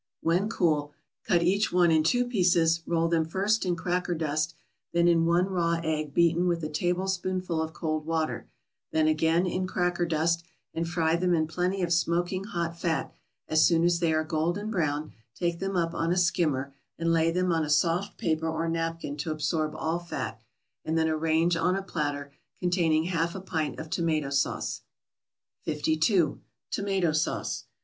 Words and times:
When 0.21 0.49
cool, 0.49 0.93
cut 1.25 1.43
each 1.43 1.71
one 1.71 1.91
in 1.91 2.01
two 2.01 2.25
pieces, 2.25 2.81
roll 2.87 3.07
them 3.07 3.23
first 3.23 3.67
in 3.67 3.75
cracker 3.75 4.15
dust, 4.15 4.55
then 4.93 5.07
in 5.07 5.27
one 5.27 5.45
raw 5.45 5.79
egg 5.83 6.11
beaten 6.11 6.47
with 6.47 6.63
a 6.63 6.69
tablespoonful 6.69 7.61
of 7.61 7.73
cold 7.73 8.07
water, 8.07 8.47
then 8.91 9.07
again 9.07 9.45
in 9.45 9.67
cracker 9.67 10.07
dust, 10.07 10.43
and 10.73 10.89
fry 10.89 11.15
them 11.17 11.35
in 11.35 11.45
plenty 11.45 11.83
of 11.83 11.93
smoking 11.93 12.45
hot 12.45 12.79
fat; 12.79 13.13
as 13.47 13.63
soon 13.63 13.83
as 13.83 13.99
they 13.99 14.11
are 14.11 14.23
golden 14.23 14.71
brown 14.71 15.13
take 15.35 15.59
them 15.59 15.75
up 15.75 15.93
on 15.93 16.11
a 16.11 16.17
skimmer, 16.17 16.73
and 16.97 17.13
lay 17.13 17.29
them 17.29 17.51
on 17.51 17.63
a 17.63 17.69
soft 17.69 18.17
paper 18.17 18.47
or 18.49 18.67
napkin 18.67 19.15
to 19.17 19.29
absorb 19.31 19.75
all 19.75 19.99
fat, 19.99 20.41
and 20.83 20.97
then 20.97 21.09
arrange 21.09 21.55
on 21.55 21.75
a 21.75 21.83
platter 21.83 22.31
containing 22.59 23.03
half 23.03 23.35
a 23.35 23.39
pint 23.39 23.79
of 23.79 23.87
tomato 23.87 24.31
sauce. 24.31 24.81
52. 25.65 26.41
=Tomato 26.71 27.11
Sauce. 27.11 27.65